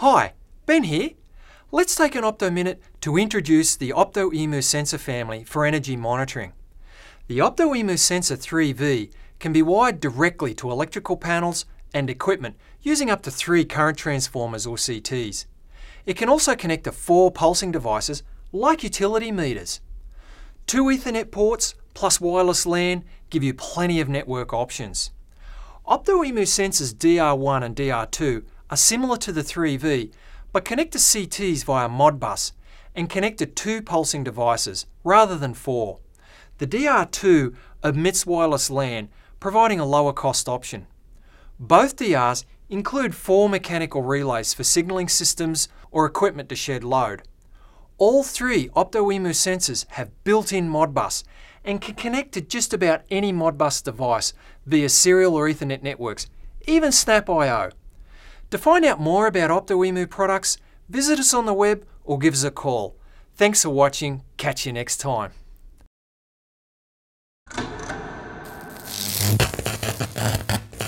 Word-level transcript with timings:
Hi, 0.00 0.32
Ben 0.64 0.84
here. 0.84 1.10
Let's 1.70 1.94
take 1.94 2.14
an 2.14 2.24
Opto 2.24 2.50
Minute 2.50 2.80
to 3.02 3.18
introduce 3.18 3.76
the 3.76 3.90
Opto 3.90 4.32
Emu 4.32 4.62
sensor 4.62 4.96
family 4.96 5.44
for 5.44 5.66
energy 5.66 5.94
monitoring. 5.94 6.54
The 7.26 7.40
Opto 7.40 7.76
Emu 7.76 7.98
Sensor 7.98 8.38
3V 8.38 9.12
can 9.40 9.52
be 9.52 9.60
wired 9.60 10.00
directly 10.00 10.54
to 10.54 10.70
electrical 10.70 11.18
panels 11.18 11.66
and 11.92 12.08
equipment 12.08 12.56
using 12.80 13.10
up 13.10 13.20
to 13.24 13.30
three 13.30 13.66
current 13.66 13.98
transformers 13.98 14.66
or 14.66 14.76
CTs. 14.76 15.44
It 16.06 16.16
can 16.16 16.30
also 16.30 16.56
connect 16.56 16.84
to 16.84 16.92
four 16.92 17.30
pulsing 17.30 17.70
devices 17.70 18.22
like 18.52 18.82
utility 18.82 19.30
meters. 19.30 19.82
Two 20.66 20.84
Ethernet 20.84 21.30
ports 21.30 21.74
plus 21.92 22.18
wireless 22.18 22.64
LAN 22.64 23.04
give 23.28 23.42
you 23.42 23.52
plenty 23.52 24.00
of 24.00 24.08
network 24.08 24.54
options. 24.54 25.10
OptoEmu 25.86 26.46
sensors 26.46 26.94
DR1 26.94 27.62
and 27.62 27.76
DR2 27.76 28.44
are 28.70 28.76
similar 28.76 29.16
to 29.18 29.32
the 29.32 29.42
3V, 29.42 30.12
but 30.52 30.64
connect 30.64 30.92
to 30.92 30.98
CTs 30.98 31.64
via 31.64 31.88
Modbus 31.88 32.52
and 32.94 33.10
connect 33.10 33.38
to 33.38 33.46
two 33.46 33.82
pulsing 33.82 34.24
devices 34.24 34.86
rather 35.04 35.36
than 35.36 35.54
four. 35.54 35.98
The 36.58 36.66
DR2 36.66 37.54
omits 37.84 38.26
wireless 38.26 38.70
LAN, 38.70 39.08
providing 39.38 39.80
a 39.80 39.86
lower 39.86 40.12
cost 40.12 40.48
option. 40.48 40.86
Both 41.58 41.96
DRs 41.96 42.44
include 42.68 43.14
four 43.14 43.48
mechanical 43.48 44.02
relays 44.02 44.54
for 44.54 44.64
signalling 44.64 45.08
systems 45.08 45.68
or 45.90 46.06
equipment 46.06 46.48
to 46.48 46.56
shed 46.56 46.84
load. 46.84 47.22
All 47.98 48.22
three 48.22 48.68
OptoEmu 48.70 49.30
sensors 49.30 49.86
have 49.90 50.24
built-in 50.24 50.70
Modbus 50.70 51.24
and 51.64 51.80
can 51.80 51.94
connect 51.94 52.32
to 52.32 52.40
just 52.40 52.72
about 52.72 53.02
any 53.10 53.32
Modbus 53.32 53.82
device 53.82 54.32
via 54.64 54.88
serial 54.88 55.34
or 55.34 55.48
Ethernet 55.48 55.82
networks, 55.82 56.26
even 56.66 56.92
SNAP 56.92 57.28
I/O. 57.28 57.70
To 58.50 58.58
find 58.58 58.84
out 58.84 59.00
more 59.00 59.28
about 59.28 59.50
OptoEMU 59.50 60.10
products, 60.10 60.58
visit 60.88 61.20
us 61.20 61.32
on 61.32 61.46
the 61.46 61.54
web 61.54 61.86
or 62.04 62.18
give 62.18 62.34
us 62.34 62.42
a 62.42 62.50
call. 62.50 62.96
Thanks 63.36 63.62
for 63.62 63.70
watching. 63.70 64.22
Catch 64.36 64.66
you 64.66 64.72
next 64.72 64.96
time. 64.96 65.32